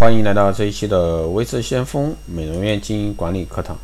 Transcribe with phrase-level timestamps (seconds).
[0.00, 3.76] 欢迎来到这一期的微智先锋美容院经营管理课堂。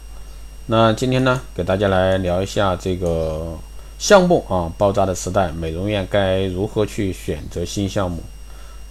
[0.64, 3.54] 那今天呢，给大家来聊一下这个
[3.98, 8.22] 项目啊爆炸的时代，美容院该如何去选择新项目？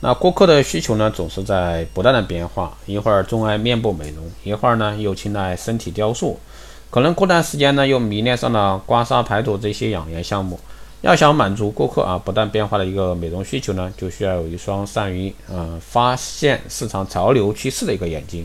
[0.01, 6.39] 那顾客的需求呢，总是在不断的变化，一会儿钟爱面部美容，一会儿呢又青睐身体雕塑，
[6.91, 10.59] 可能过段时间呢又迷恋上了刮痧排毒这些养颜项目。
[11.05, 18.43] 要想满足顾客啊不断变化的一个美容需求呢，就需要有一双善于啊发现市场潮流趋势的一个眼睛。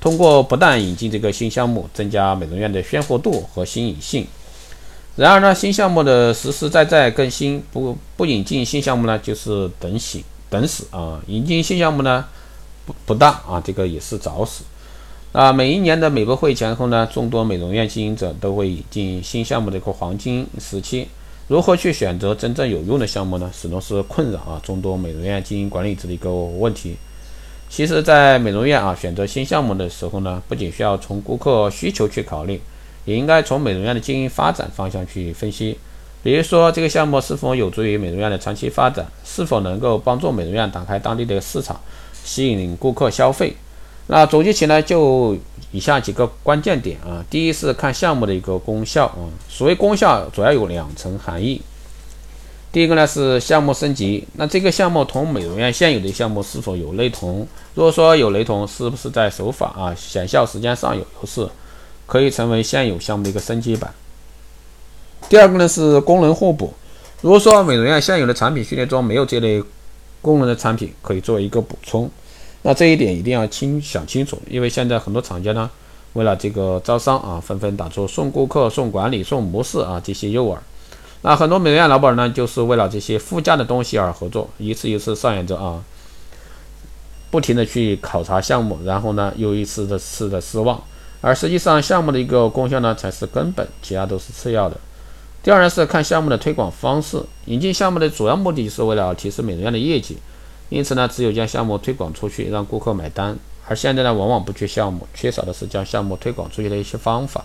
[0.00, 4.26] 通过不断引进这个新项目，增加美容院的鲜活度和新颖性。
[5.16, 11.20] 然而呢，新项目的实实在在更新，不不引进新项目呢，就是等死等死啊！
[11.26, 12.24] 引进新项目呢，
[12.86, 14.64] 不不当啊，这个也是找死。
[15.32, 21.06] 啊，每一年的美博会前后呢，众多美容院经营者都会引进新项目的一个黄金时期。
[21.50, 23.50] 如何去选择真正有用的项目呢？
[23.52, 26.94] 始终是困扰啊众多美容院经营管理者的一个问题。
[27.68, 32.60] 其实，在美容院啊选择新项目的时候呢，不仅需要从顾客需求去考虑，
[33.04, 35.76] 也应该从美容院的经营发展方向去分析。
[36.22, 41.80] 比如说，这个项目是否有助于美容院的长期发展，是否能够帮助美容院打开当地的市场，
[42.22, 43.52] 吸引顾客消费。
[44.10, 45.36] 那总结起来就。
[45.72, 49.22] 以下几个关键点啊，第一是看项目的一个功效啊。
[49.48, 51.62] 所谓功效，主要有两层含义。
[52.72, 57.46] 第一个呢是项目升级，那这个项目同美容院现有的项目是否有雷同？
[57.76, 61.48] 如果说有雷同，是不是在手法啊、显效时间上有优势，
[62.04, 63.94] 可以成为现有项目的一个升级版？
[65.28, 66.74] 第二个呢是功能互补。
[67.20, 69.62] 如果说美容院现有的产品序列中没有这类
[70.20, 72.10] 功能的产品，可以做一个补充。
[72.62, 75.70] 那这一点一定要清想清楚，因为现在很多厂家呢，
[76.12, 80.58] 为了这个招商啊，纷纷打出送顾客、送管理、送模式啊这些诱饵。
[81.22, 85.82] 那很多美容院老板呢，就是为了这些附加的东西而合作，一次一次上演着啊，
[87.30, 90.82] 不停的去考察项目，然后呢又一次的次的失望。
[91.22, 94.76] 而实际上项目的一个功效呢才是根本，其他都是次要的。
[95.42, 100.18] 第二呢是看项目的推广方式，引进项目的主要目的是为了提升美容院的业绩。
[100.70, 103.36] 因此呢，只有将项目推广出去，让顾客买单。
[103.68, 107.44] 而现在呢，往往不缺项目，缺少的是将项目推广出去的一些方法。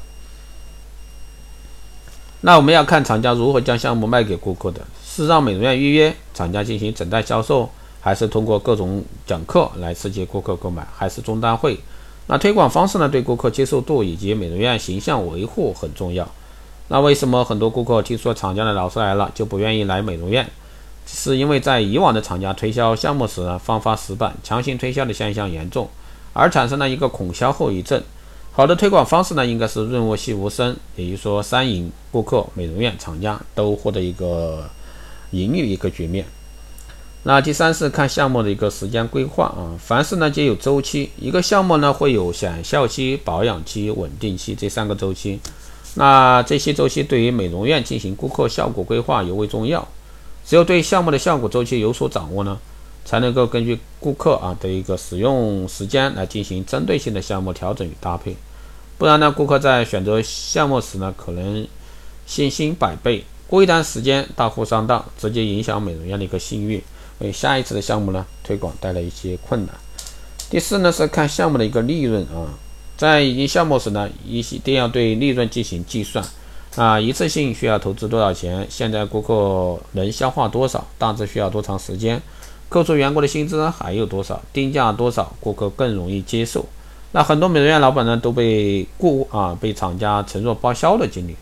[2.42, 7.70] 那我们要看厂家如何将项目卖给顾客的，是让美容院预约厂家进行整袋销售，
[8.00, 11.80] 还是通过各种讲课来刺激顾客购买，还是中单会？
[12.28, 16.28] 那推广方式呢，对顾客接受度以及美容院形象维护很重要。
[16.88, 20.48] 那为什么很多顾客听说厂家的老师来了，就不愿意来美容院？
[21.06, 25.88] 是因为在以往的厂家推销项目时呢，方法死板，强行推销的现象严重，
[26.34, 28.02] 而产生了一个恐销后遗症。
[28.52, 34.70] 好的推广方式呢，应该是润物细无声，也就是说三赢：顾客、美容院、厂家都获得一个
[35.32, 36.26] 盈利的一个局面。
[37.24, 45.40] 那第三是看项目的一个时间规划啊，凡事呢皆有周期，一个项目呢会有显效期、保养期、稳定期这三个周期。
[45.96, 49.86] 那这些周期对于美容院进行顾客效果规划尤为重要。
[50.48, 52.60] 只有对项目的效果周期有所掌握呢，
[53.04, 58.36] 才能够根据顾客啊的一个使用时间来进行针对性的项目调整与搭配。
[58.98, 61.68] 不然呢，顾客在选择项目时呢，可能
[62.28, 66.84] 信心百倍，过一段时间大呼上当，直接影响美容院的一个信誉，
[67.20, 69.76] 为下一次的项目呢推广带来一些困难。
[70.50, 72.54] 第四呢是看项目的一个利润啊，
[72.96, 76.24] 在引进项目时呢，一定要对利润进行计算。
[76.76, 78.68] 啊，一次性需要投资多少钱？
[78.70, 80.86] 现在顾客能消化多少？
[80.98, 82.22] 大致需要多长时间？
[82.68, 84.42] 扣除员工的薪资还有多少？
[84.52, 85.32] 定价多少？
[85.40, 86.66] 顾客更容易接受。
[87.14, 91.36] 那很多美容院老板呢，都被顾啊被厂家承诺报销的经历，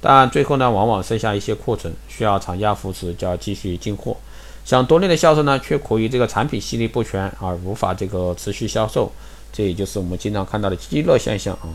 [0.00, 4.16] 但最后呢，往往剩下一些库存，需要厂家扶持，就要继续进货。
[4.64, 9.12] 想多年的销售呢，却苦于这个产品系列不全，而无法这个持续销售。
[9.52, 11.68] 这也就是我们经常看到的积乐现象啊。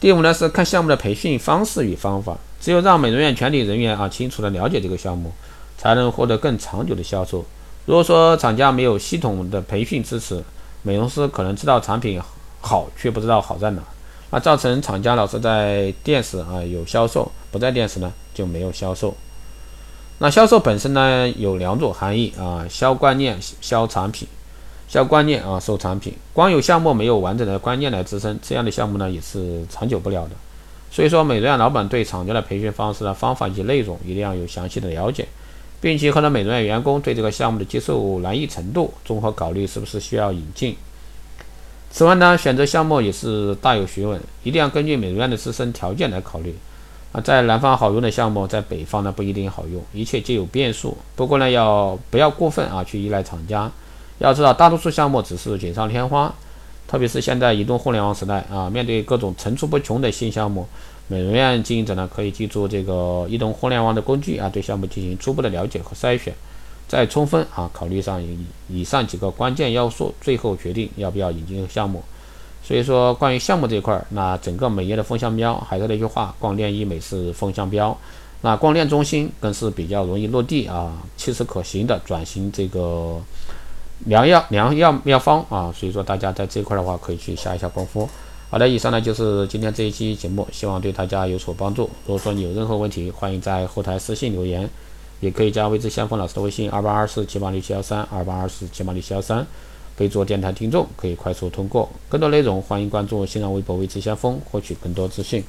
[0.00, 5.30] 第五呢是看项目的培训方式与方法，只有让美容院全体人员啊清楚的了解这个项目，
[5.76, 7.44] 才能获得更长久的销售。
[7.84, 10.42] 如果说厂家没有系统的培训支持，
[10.82, 12.18] 美容师可能知道产品
[12.62, 13.82] 好，却不知道好在哪，
[14.30, 19.14] 那造成厂家老是在店时啊有销售，不在店时呢就没有销售。
[20.18, 24.26] 那销售本身呢有两种含义啊，销观念、销产品。
[24.90, 30.30] 销观念啊，售产品，光有项目没有完整的观念来支撑，这样的项目呢也是长久不了的。
[30.90, 35.28] 所以说，美容院老板对厂家的培训方式呢方法以及内容一定要有详细的了解，
[35.80, 40.74] 并且和美容院员工对这个项目的接受难易程度综合考虑是不是需要引进。
[41.92, 46.52] 此外呢，选择项目也是大有学问，一定要根据美容院的自身条件来考虑。
[47.12, 50.98] 啊，在南方好用的项目，在北方呢不一定好用，一切皆有变数。
[51.14, 53.70] 不过呢，要不要过分啊去依赖厂家？
[54.20, 56.32] 要知道，大多数项目只是锦上添花，
[56.86, 60.66] 特别是现在移动互联网时代啊，面对各种层出不穷的新项目，
[61.08, 66.34] 美容院经营者呢可以记住这个移动互联网的工具啊，对项目进行初步的了解和筛选，
[66.86, 68.38] 再充分啊考虑上以
[68.68, 72.02] 以上几个关键要素，最后决定要不要引进项目。
[72.62, 77.96] 所以说，关于项目这一块儿，那整个美业的风向标还是那句话，光电医美是风向标，
[78.42, 83.18] 那光电中心更是比较容易落地啊，切实可行的转型这个
[84.06, 85.72] 良药良药妙方啊。
[85.76, 88.08] 所以说，大家在这块的话，可以去下一下功夫。
[88.50, 91.84] 好的，以上呢就是今天这一期节目，希望对大家有所帮助。
[92.06, 94.68] 如果说你有任何问题，欢迎在后台私信留言，
[95.20, 99.46] 也可以加未知先锋老师的微信二八二四七八六七幺三二八二四七八六七幺三。
[99.96, 105.44] 备注电台听众可以快速通过，更多内容欢迎关注新浪微博“未知先锋”获取更多资讯。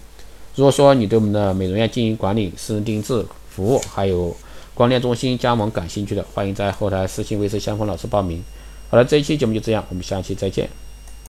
[0.56, 4.36] 如果说你对我们的美容院经营管理、私人定制服务，还有
[4.82, 8.44] 光电中心加盟感兴趣的，欢迎在后台私信“卫视相关”老师报名。
[8.90, 10.68] 好了，这一期节目就这样，我们下期再见。